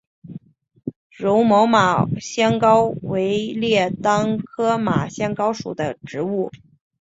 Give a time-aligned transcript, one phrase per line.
[1.11, 6.49] 柔毛马先蒿为列当科马先蒿属的植物。